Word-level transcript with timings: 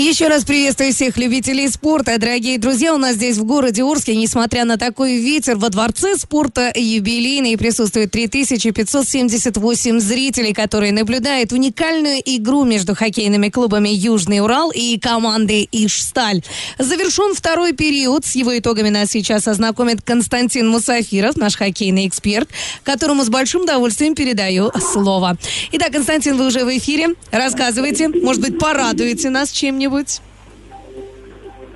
Еще 0.00 0.28
раз 0.28 0.44
приветствую 0.44 0.92
всех 0.92 1.16
любителей 1.16 1.66
спорта. 1.66 2.18
Дорогие 2.18 2.56
друзья, 2.58 2.94
у 2.94 2.98
нас 2.98 3.16
здесь 3.16 3.36
в 3.36 3.42
городе 3.42 3.82
Орске, 3.82 4.14
несмотря 4.14 4.64
на 4.64 4.78
такой 4.78 5.16
ветер, 5.16 5.56
во 5.56 5.70
Дворце 5.70 6.16
спорта 6.16 6.70
юбилейный 6.72 7.58
присутствует 7.58 8.12
3578 8.12 9.98
зрителей, 9.98 10.52
которые 10.52 10.92
наблюдают 10.92 11.50
уникальную 11.50 12.22
игру 12.24 12.62
между 12.62 12.94
хоккейными 12.94 13.48
клубами 13.48 13.88
«Южный 13.88 14.38
Урал» 14.38 14.70
и 14.70 15.00
командой 15.00 15.68
«Ишсталь». 15.72 16.44
Завершен 16.78 17.34
второй 17.34 17.72
период. 17.72 18.24
С 18.24 18.36
его 18.36 18.56
итогами 18.56 18.90
нас 18.90 19.10
сейчас 19.10 19.48
ознакомит 19.48 20.02
Константин 20.02 20.68
Мусафиров, 20.68 21.36
наш 21.36 21.56
хоккейный 21.56 22.06
эксперт, 22.06 22.48
которому 22.84 23.24
с 23.24 23.30
большим 23.30 23.62
удовольствием 23.62 24.14
передаю 24.14 24.70
слово. 24.92 25.36
Итак, 25.72 25.90
Константин, 25.90 26.36
вы 26.36 26.46
уже 26.46 26.64
в 26.64 26.68
эфире. 26.78 27.16
Рассказывайте, 27.32 28.06
может 28.06 28.42
быть, 28.42 28.60
порадуете 28.60 29.28
нас 29.30 29.50
чем-нибудь 29.50 29.87
что-нибудь? 29.88 30.20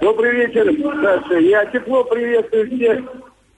Добрый 0.01 0.33
вечер, 0.33 0.66
Саша. 1.03 1.39
Я 1.39 1.65
тепло 1.66 2.05
приветствую 2.05 2.66
всех 2.69 3.01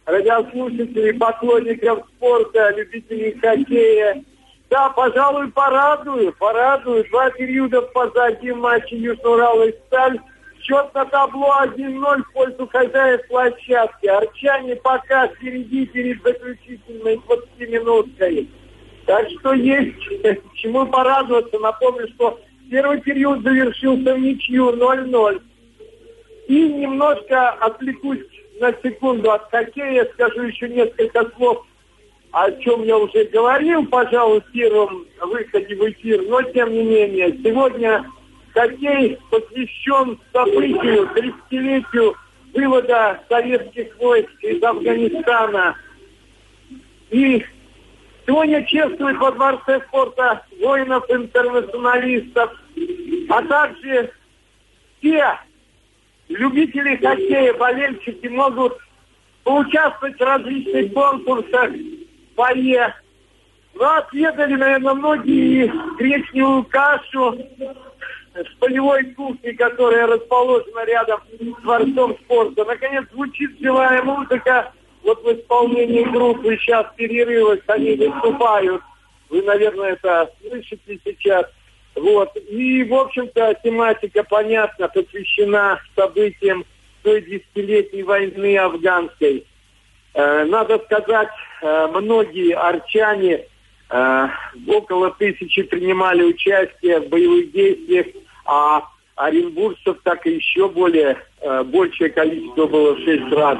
радиослушателей, 0.06 1.15
поклонников 1.15 2.06
спорта, 2.16 2.70
любителей 2.76 3.38
хоккея. 3.40 4.23
Да, 4.70 4.90
пожалуй, 4.90 5.51
порадую, 5.51 6.32
порадую. 6.38 7.04
Два 7.10 7.30
периода 7.30 7.82
позади 7.82 8.52
матча 8.52 8.95
Южного 8.95 9.34
Урала 9.34 9.68
и 9.68 9.74
Сталь. 9.87 10.18
Счет 10.60 10.95
на 10.95 11.04
табло 11.04 11.54
1-0 11.64 12.23
в 12.23 12.32
пользу 12.32 12.66
хозяев 12.66 13.26
площадки. 13.29 14.07
Арчане 14.07 14.76
пока 14.76 15.29
впереди 15.29 15.86
перед 15.86 16.23
заключительной 16.23 17.16
20-минуткой. 17.16 18.48
Так 19.07 19.26
что 19.38 19.52
есть 19.52 19.98
чему 20.54 20.86
порадоваться. 20.86 21.59
Напомню, 21.59 22.09
что 22.14 22.40
Первый 22.70 23.01
период 23.01 23.43
завершился 23.43 24.15
в 24.15 24.18
ничью 24.18 24.70
0-0. 24.76 25.43
И 26.48 26.73
немножко 26.73 27.51
отвлекусь 27.51 28.20
на 28.60 28.73
секунду 28.82 29.30
от 29.30 29.51
хоккея, 29.51 30.04
скажу 30.12 30.43
еще 30.43 30.68
несколько 30.68 31.30
слов, 31.37 31.66
о 32.32 32.51
чем 32.52 32.82
я 32.82 32.98
уже 32.98 33.24
говорил, 33.24 33.87
пожалуй, 33.87 34.40
в 34.40 34.52
первом 34.52 35.07
выходе 35.20 35.74
в 35.74 35.90
эфир. 35.90 36.23
Но, 36.29 36.42
тем 36.42 36.73
не 36.73 36.82
менее, 36.82 37.38
сегодня 37.42 38.04
хоккей 38.52 39.18
посвящен 39.30 40.18
событию, 40.32 41.09
30-летию 41.15 42.15
вывода 42.52 43.20
советских 43.29 43.96
войск 43.98 44.30
из 44.42 44.62
Афганистана. 44.62 45.76
И 47.10 47.45
Сегодня 48.26 48.64
чествуют 48.64 49.18
во 49.18 49.32
Дворце 49.32 49.80
спорта 49.86 50.44
воинов-интернационалистов, 50.60 52.52
а 53.28 53.42
также 53.42 54.10
все 54.98 55.38
любители 56.28 56.96
хоккея, 56.96 57.52
болельщики 57.54 58.26
могут 58.28 58.78
поучаствовать 59.42 60.18
в 60.18 60.22
различных 60.22 60.92
конкурсах, 60.95 61.70
бое. 62.34 62.95
Ну, 63.74 63.84
отведали, 63.84 64.54
наверное, 64.54 64.94
многие 64.94 65.66
гречневую 65.98 66.64
кашу 66.64 67.36
с 68.34 68.58
полевой 68.58 69.04
кухней, 69.14 69.54
которая 69.54 70.06
расположена 70.06 70.84
рядом 70.86 71.20
с 71.30 71.62
Дворцом 71.62 72.16
спорта. 72.24 72.64
Наконец, 72.64 73.04
звучит 73.12 73.58
живая 73.60 74.02
музыка 74.02 74.72
вот 75.04 75.22
в 75.22 75.32
исполнении 75.32 76.03
группы 76.04 76.56
сейчас 76.56 76.87
перерывах 76.97 77.60
они 77.66 77.94
выступают. 77.94 78.82
Вы, 79.28 79.42
наверное, 79.42 79.92
это 79.92 80.31
слышите 80.41 80.98
сейчас. 81.04 81.47
Вот. 81.94 82.31
И, 82.48 82.82
в 82.84 82.94
общем-то, 82.94 83.54
тематика, 83.62 84.25
понятно, 84.25 84.88
посвящена 84.88 85.78
событиям 85.94 86.64
той 87.03 87.20
десятилетней 87.20 88.03
войны 88.03 88.56
афганской. 88.56 89.47
Э, 90.14 90.44
надо 90.44 90.78
сказать, 90.78 91.28
э, 91.60 91.87
многие 91.88 92.54
арчане, 92.54 93.44
э, 93.91 94.28
около 94.66 95.10
тысячи 95.10 95.62
принимали 95.62 96.22
участие 96.22 97.00
в 97.00 97.09
боевых 97.09 97.53
действиях, 97.53 98.06
а 98.47 98.84
оренбуржцев 99.16 99.98
так 100.03 100.26
и 100.26 100.32
еще 100.32 100.69
более, 100.69 101.19
большее 101.66 102.10
количество 102.10 102.66
было 102.66 102.94
в 102.94 103.04
шесть 103.04 103.31
раз. 103.32 103.59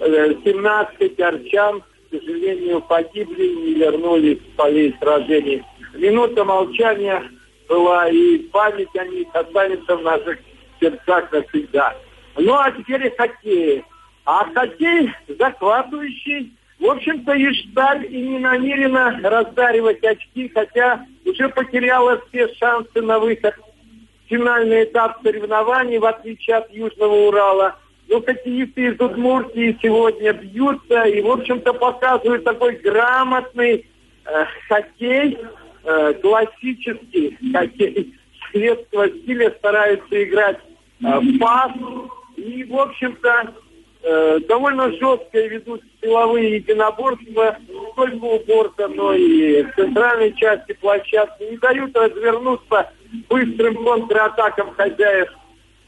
17 0.00 1.20
арчан, 1.20 1.80
к 1.80 1.84
сожалению, 2.10 2.80
погибли 2.82 3.44
и 3.44 3.74
вернулись 3.74 4.38
с 4.38 4.56
полей 4.56 4.94
сражений. 5.00 5.62
Минута 5.94 6.44
молчания 6.44 7.22
была, 7.68 8.08
и 8.08 8.38
память 8.38 8.94
о 8.96 9.04
них 9.06 9.26
останется 9.32 9.96
в 9.96 10.02
наших 10.02 10.38
сердцах 10.80 11.30
навсегда. 11.32 11.96
Ну, 12.36 12.54
а 12.54 12.70
теперь 12.70 13.14
хоккей. 13.16 13.84
А 14.24 14.44
хоккей 14.54 15.10
захватывающий. 15.28 16.54
В 16.78 16.86
общем-то, 16.86 17.32
и 17.32 17.42
и 18.06 18.22
не 18.22 18.38
намерена 18.38 19.18
раздаривать 19.24 20.04
очки, 20.04 20.48
хотя 20.54 21.04
уже 21.24 21.48
потеряла 21.48 22.22
все 22.28 22.54
шансы 22.54 23.02
на 23.02 23.18
выход 23.18 23.54
в 23.56 24.28
финальный 24.28 24.84
этап 24.84 25.20
соревнований, 25.24 25.98
в 25.98 26.04
отличие 26.04 26.56
от 26.56 26.70
Южного 26.70 27.26
Урала– 27.26 27.76
ну, 28.08 28.22
хоккеисты 28.22 28.86
из 28.86 29.00
Удмуртии 29.00 29.78
сегодня 29.82 30.32
бьются 30.32 31.02
и, 31.04 31.20
в 31.20 31.30
общем-то, 31.30 31.74
показывают 31.74 32.44
такой 32.44 32.76
грамотный 32.76 33.86
э, 34.24 34.44
хоккей, 34.68 35.38
э, 35.84 36.14
классический 36.14 37.38
хоккей 37.52 38.14
светского 38.50 39.08
стиля, 39.10 39.54
стараются 39.58 40.24
играть 40.24 40.58
э, 41.02 41.20
пас. 41.38 41.72
И, 42.36 42.64
в 42.64 42.76
общем-то, 42.78 43.54
э, 44.02 44.38
довольно 44.48 44.90
жестко 44.92 45.40
ведут 45.40 45.82
силовые 46.00 46.56
единоборства 46.56 47.58
не 47.68 47.92
только 47.94 48.24
у 48.24 48.38
борта, 48.46 48.88
но 48.88 49.12
и 49.12 49.64
в 49.64 49.74
центральной 49.74 50.32
части 50.34 50.72
площадки. 50.72 51.42
Не 51.42 51.58
дают 51.58 51.94
развернуться 51.94 52.90
быстрым 53.28 53.84
контратакам 53.84 54.72
хозяев 54.74 55.28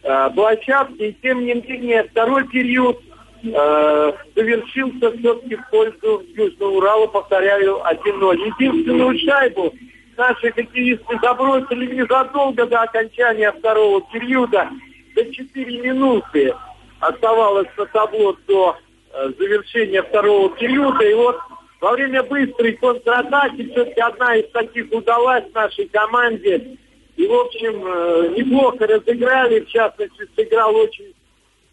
э, 0.03 0.31
площадки. 0.35 1.03
И 1.03 1.17
тем 1.23 1.45
не 1.45 1.55
менее, 1.55 2.05
второй 2.05 2.47
период 2.49 3.01
э, 3.43 4.13
завершился 4.35 5.17
все-таки 5.17 5.57
в 5.57 5.71
пользу 5.71 6.23
Южного 6.35 6.71
Урала, 6.71 7.07
повторяю, 7.07 7.81
1-0. 7.85 8.53
Единственную 8.59 9.19
шайбу 9.19 9.75
наши 10.17 10.53
хоккеисты 10.53 11.19
забросили 11.23 11.95
незадолго 11.95 12.67
до 12.67 12.83
окончания 12.83 13.53
второго 13.53 14.03
периода. 14.13 14.71
До 15.15 15.25
4 15.33 15.79
минуты 15.81 16.55
оставалось 17.01 17.69
на 17.77 17.87
табло 17.87 18.37
до 18.47 18.77
э, 19.13 19.31
завершения 19.39 20.03
второго 20.03 20.51
периода. 20.51 21.05
И 21.05 21.15
вот 21.15 21.39
во 21.81 21.93
время 21.93 22.23
быстрой 22.23 22.73
контратаки 22.75 23.71
все-таки 23.71 24.01
одна 24.01 24.37
из 24.37 24.51
таких 24.51 24.93
удалась 24.93 25.45
нашей 25.55 25.89
команде. 25.89 26.77
И, 27.21 27.27
в 27.27 27.35
общем, 27.35 27.87
э, 27.87 28.35
неплохо 28.39 28.87
разыграли. 28.87 29.61
В 29.61 29.69
частности, 29.69 30.27
сыграл 30.35 30.75
очень 30.75 31.15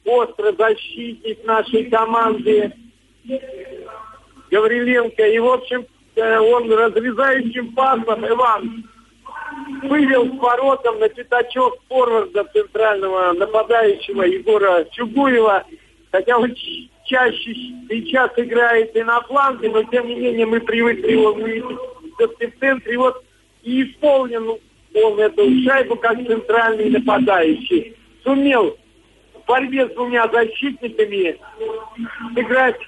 остро 0.03 0.51
защитник 0.51 1.45
нашей 1.45 1.85
команды 1.85 2.73
Гавриленко. 4.51 5.25
И, 5.25 5.39
в 5.39 5.47
общем, 5.47 5.85
он 6.17 6.69
разрезающим 6.69 7.73
пасом 7.73 8.27
Иван 8.27 8.83
вывел 9.83 10.25
с 10.27 10.37
воротом 10.37 10.99
на 10.99 11.07
пятачок 11.07 11.77
форварда 11.87 12.43
центрального 12.51 13.31
нападающего 13.31 14.23
Егора 14.23 14.83
Чугуева. 14.91 15.63
Хотя 16.11 16.37
он 16.37 16.53
чаще 17.05 17.53
сейчас 17.87 18.31
играет 18.35 18.93
и 18.97 19.03
на 19.03 19.21
фланге, 19.21 19.69
но 19.69 19.81
тем 19.83 20.07
не 20.07 20.15
менее 20.15 20.45
мы 20.45 20.59
привыкли 20.59 21.13
его 21.13 21.33
все-таки 22.15 22.47
в 22.47 22.59
центре. 22.59 22.97
Вот 22.97 23.23
и 23.63 23.83
исполнен 23.83 24.57
он 24.93 25.19
эту 25.19 25.49
шайбу 25.63 25.95
как 25.95 26.17
центральный 26.25 26.89
нападающий. 26.89 27.95
Сумел 28.23 28.77
в 29.33 29.47
борьбе 29.47 29.87
с 29.87 29.93
двумя 29.93 30.27
защитниками 30.27 31.37
сыграть 32.35 32.79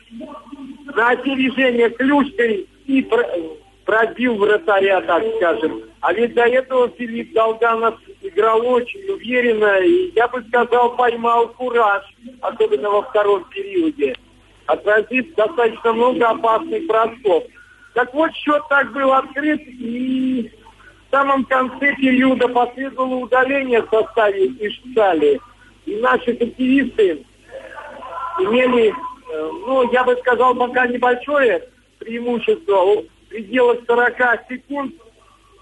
на 0.96 1.10
опережение 1.10 1.90
клюшкой 1.90 2.68
и 2.86 3.08
пробил 3.86 4.36
вратаря, 4.36 5.02
так 5.02 5.24
скажем. 5.38 5.84
А 6.02 6.14
ведь 6.14 6.34
до 6.34 6.44
этого 6.44 6.90
Филипп 6.90 7.34
Долганов 7.34 7.96
играл 8.22 8.66
очень 8.66 9.10
уверенно 9.10 9.80
и, 9.80 10.12
я 10.16 10.28
бы 10.28 10.44
сказал, 10.48 10.96
поймал 10.96 11.50
кураж, 11.50 12.04
особенно 12.42 12.90
во 12.90 13.02
втором 13.04 13.44
периоде, 13.50 14.16
отразив 14.66 15.34
достаточно 15.36 15.94
много 15.94 16.30
опасных 16.30 16.88
бросков. 16.88 17.44
Так 17.94 18.14
вот, 18.14 18.32
счет 18.34 18.62
так 18.70 18.92
был 18.94 19.12
открыт, 19.12 19.62
и 19.66 20.52
в 21.10 21.12
самом 21.12 21.44
конце 21.46 21.96
периода 21.96 22.48
последовало 22.48 23.16
удаление 23.16 23.82
в 23.82 23.90
составе 23.90 24.46
Ишцали. 24.46 25.40
И 25.86 25.96
наши 25.96 26.38
хоккеисты 26.38 27.26
имели, 28.40 28.90
э, 28.90 28.94
ну, 29.66 29.92
я 29.92 30.04
бы 30.04 30.16
сказал, 30.18 30.54
пока 30.54 30.86
небольшое 30.86 31.68
преимущество, 31.98 33.02
в 33.02 33.06
пределах 33.30 33.80
40 33.88 34.16
секунд 34.50 34.94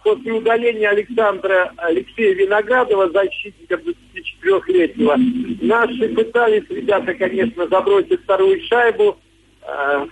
после 0.03 0.33
удаления 0.33 0.89
Александра 0.89 1.73
Алексея 1.77 2.33
Виноградова, 2.35 3.09
защитника 3.09 3.75
24-летнего. 3.75 5.15
Наши 5.61 6.09
пытались, 6.09 6.69
ребята, 6.69 7.13
конечно, 7.13 7.67
забросить 7.67 8.21
вторую 8.23 8.61
шайбу, 8.67 9.17
э, 9.61 10.07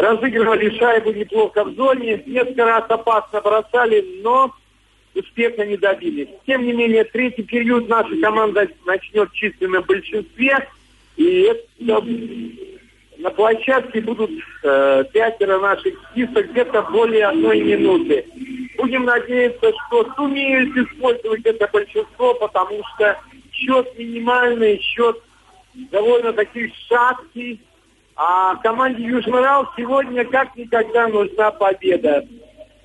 разыгрывали 0.00 0.76
шайбу 0.78 1.12
неплохо 1.12 1.64
в 1.64 1.74
зоне, 1.74 2.22
несколько 2.26 2.64
раз 2.64 2.84
опасно 2.88 3.40
бросали, 3.40 4.20
но 4.22 4.54
успеха 5.14 5.66
не 5.66 5.76
добились. 5.76 6.28
Тем 6.46 6.64
не 6.64 6.72
менее, 6.72 7.04
третий 7.04 7.42
период 7.42 7.88
наша 7.88 8.16
команда 8.20 8.68
начнет 8.86 9.30
в 9.30 9.34
численном 9.34 9.84
большинстве, 9.84 10.68
и 11.16 11.40
это, 11.42 12.04
на 13.18 13.30
площадке 13.30 14.00
будут 14.00 14.30
э, 14.62 15.04
пятеро 15.12 15.58
наших 15.58 15.94
список 16.10 16.50
где-то 16.52 16.82
более 16.90 17.26
одной 17.26 17.60
минуты. 17.60 18.24
Будем 18.78 19.04
надеяться, 19.04 19.72
что 19.86 20.10
сумеют 20.16 20.74
использовать 20.74 21.44
это 21.44 21.68
большинство, 21.70 22.32
потому 22.34 22.80
что 22.94 23.18
счет 23.52 23.98
минимальный, 23.98 24.80
счет 24.80 25.20
довольно 25.74 26.32
таки 26.32 26.72
шаткий. 26.88 27.60
А 28.22 28.54
команде 28.56 29.02
Южный 29.02 29.40
Урал 29.40 29.66
сегодня 29.78 30.26
как 30.26 30.54
никогда 30.54 31.08
нужна 31.08 31.50
победа. 31.52 32.28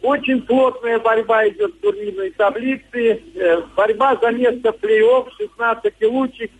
Очень 0.02 0.42
плотная 0.44 0.98
борьба 0.98 1.50
идет 1.50 1.74
в 1.76 1.80
турнирной 1.82 2.32
таблице. 2.32 3.22
Э, 3.36 3.62
борьба 3.76 4.16
за 4.16 4.32
место 4.32 4.72
в 4.72 4.78
плей-офф, 4.78 5.28
16 5.38 5.94
лучших. 6.04 6.52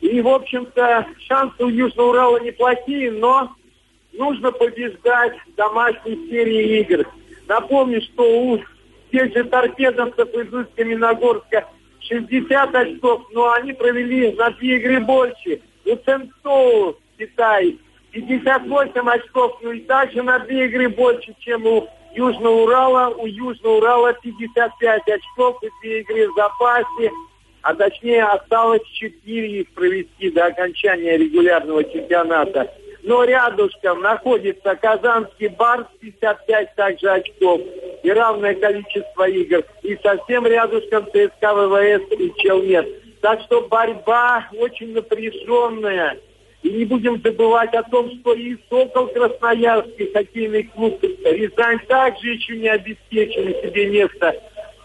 И, 0.00 0.18
в 0.22 0.28
общем-то, 0.28 1.08
шансы 1.28 1.62
у 1.62 1.68
Южного 1.68 2.08
Урала 2.08 2.38
неплохие, 2.38 3.12
но 3.12 3.54
нужно 4.14 4.50
побеждать 4.50 5.34
в 5.46 5.54
домашней 5.56 6.16
серии 6.30 6.80
игр. 6.80 7.06
Напомню, 7.46 8.00
что 8.00 8.22
у 8.22 8.60
тех 9.10 9.30
же 9.34 9.44
торпедовцев 9.44 10.32
из 10.32 10.66
Каменогорска 10.74 11.68
60 12.00 12.74
очков, 12.74 13.26
но 13.32 13.52
они 13.52 13.74
провели 13.74 14.32
на 14.32 14.52
две 14.52 14.78
игры 14.78 15.00
больше. 15.00 15.60
У 15.84 15.96
Центоу 15.96 16.96
Китай 17.18 17.78
58 18.12 19.08
очков, 19.08 19.58
ну 19.62 19.72
и 19.72 19.80
также 19.80 20.22
на 20.22 20.38
две 20.40 20.66
игры 20.66 20.88
больше, 20.90 21.34
чем 21.40 21.66
у 21.66 21.88
Южного 22.14 22.62
Урала. 22.62 23.14
У 23.14 23.26
Южного 23.26 23.78
Урала 23.78 24.12
55 24.12 25.02
очков 25.08 25.62
и 25.62 25.68
две 25.80 26.00
игры 26.00 26.28
в 26.28 26.34
запасе. 26.36 27.10
А 27.62 27.74
точнее 27.74 28.24
осталось 28.24 28.82
4 28.92 29.60
их 29.60 29.70
провести 29.70 30.30
до 30.30 30.46
окончания 30.46 31.16
регулярного 31.16 31.84
чемпионата. 31.84 32.70
Но 33.04 33.24
рядышком 33.24 34.00
находится 34.00 34.76
Казанский 34.76 35.48
Барс 35.48 35.86
55 36.00 36.74
также 36.74 37.10
очков 37.10 37.60
и 38.02 38.10
равное 38.10 38.54
количество 38.54 39.28
игр. 39.28 39.64
И 39.82 39.96
совсем 40.02 40.46
рядышком 40.46 41.06
ЦСКА 41.06 41.54
ВВС 41.54 42.02
и 42.18 42.32
Челнет. 42.36 43.20
Так 43.20 43.40
что 43.42 43.62
борьба 43.62 44.48
очень 44.58 44.92
напряженная. 44.92 46.18
И 46.62 46.70
не 46.70 46.84
будем 46.84 47.20
забывать 47.20 47.74
о 47.74 47.82
том, 47.82 48.10
что 48.20 48.34
и 48.34 48.56
Сокол 48.70 49.08
Красноярский 49.08 50.12
хоккейный 50.12 50.64
клуб 50.64 51.02
Рязань 51.02 51.80
также 51.88 52.34
еще 52.34 52.56
не 52.56 52.68
обеспечили 52.68 53.52
себе 53.62 53.90
место 53.90 54.34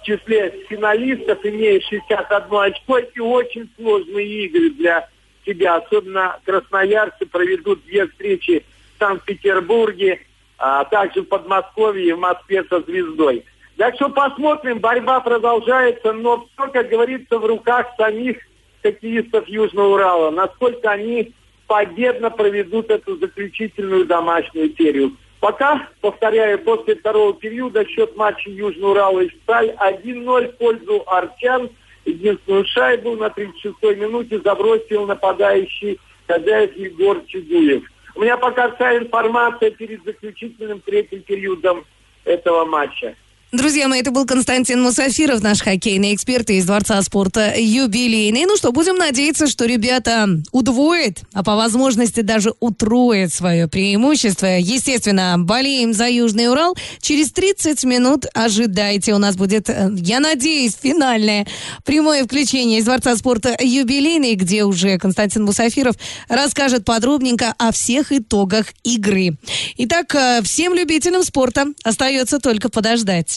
в 0.02 0.04
числе 0.04 0.52
финалистов, 0.70 1.46
имея 1.46 1.80
61 1.80 2.46
очко, 2.52 2.98
и 2.98 3.20
очень 3.20 3.70
сложные 3.78 4.46
игры 4.46 4.72
для 4.72 5.08
себя. 5.46 5.76
Особенно 5.76 6.40
красноярцы 6.46 7.28
проведут 7.28 7.84
две 7.86 8.08
встречи 8.08 8.66
в 8.96 9.00
Санкт-Петербурге, 9.00 10.22
а 10.58 10.84
также 10.86 11.22
в 11.22 11.26
Подмосковье 11.26 12.08
и 12.08 12.14
в 12.14 12.20
Москве 12.20 12.64
со 12.64 12.82
«Звездой». 12.82 13.46
Так 13.78 13.94
что 13.94 14.10
посмотрим, 14.10 14.80
борьба 14.80 15.20
продолжается, 15.20 16.12
но 16.12 16.48
все, 16.54 16.68
как 16.72 16.90
говорится, 16.90 17.38
в 17.38 17.46
руках 17.46 17.86
самих 17.96 18.38
хоккеистов 18.82 19.48
Южного 19.48 19.94
Урала. 19.94 20.32
Насколько 20.32 20.90
они 20.90 21.34
победно 21.68 22.32
проведут 22.32 22.90
эту 22.90 23.18
заключительную 23.18 24.06
домашнюю 24.06 24.74
серию. 24.76 25.16
Пока, 25.40 25.88
повторяю, 26.02 26.60
после 26.60 26.96
второго 26.96 27.34
периода 27.34 27.86
счет 27.86 28.16
матча 28.16 28.50
Южного 28.50 28.92
Урала 28.92 29.20
и 29.22 29.30
Сталь 29.44 29.70
1-0 29.70 30.54
в 30.54 30.58
пользу 30.58 31.04
Арчан. 31.06 31.70
Единственную 32.06 32.66
шайбу 32.66 33.18
на 33.18 33.26
36-й 33.26 33.96
минуте 33.96 34.40
забросил 34.40 35.06
нападающий 35.06 36.00
хозяев 36.26 36.76
Егор 36.76 37.22
Чугуев. 37.28 37.84
У 38.16 38.22
меня 38.22 38.38
пока 38.38 38.72
вся 38.72 38.98
информация 38.98 39.72
перед 39.72 40.04
заключительным 40.06 40.80
третьим 40.80 41.22
периодом 41.22 41.86
этого 42.24 42.66
матча. 42.66 43.16
Друзья 43.54 43.88
мои, 43.88 44.02
это 44.02 44.12
был 44.12 44.26
Константин 44.26 44.82
Мусафиров, 44.82 45.42
наш 45.42 45.62
хоккейный 45.62 46.14
эксперт 46.14 46.50
из 46.50 46.66
Дворца 46.66 47.02
спорта 47.02 47.54
юбилейный. 47.58 48.44
Ну 48.44 48.58
что, 48.58 48.74
будем 48.74 48.98
надеяться, 48.98 49.48
что 49.48 49.64
ребята 49.64 50.28
удвоят, 50.52 51.22
а 51.32 51.46
по 51.46 51.56
возможности 51.56 52.20
даже 52.20 52.52
утроят 52.60 53.32
свое 53.32 53.70
преимущество. 53.70 54.48
Естественно, 54.48 55.36
болеем 55.38 55.94
за 55.94 56.10
Южный 56.10 56.50
Урал. 56.50 56.76
Через 57.00 57.32
30 57.32 57.86
минут 57.86 58.26
ожидайте. 58.34 59.14
У 59.14 59.18
нас 59.18 59.38
будет, 59.38 59.70
э, 59.70 59.92
я 59.96 60.20
надеюсь, 60.20 60.76
финальное 60.82 61.48
прямое 61.86 62.26
включение 62.26 62.80
из 62.80 62.84
Дворца 62.84 63.16
спорта 63.16 63.56
юбилейный, 63.62 64.36
где 64.36 64.66
уже 64.66 64.98
Константин 64.98 65.46
Мусафиров 65.46 65.96
расскажет 66.28 66.84
подробненько 66.84 67.56
о 67.58 67.72
всех 67.72 68.12
итогах 68.12 68.74
игры. 68.84 69.38
Итак, 69.78 70.14
э, 70.16 70.42
всем 70.44 70.74
любителям 70.74 71.24
спорта 71.24 71.68
остается 71.86 72.40
только 72.40 72.68
подождать. 72.68 73.37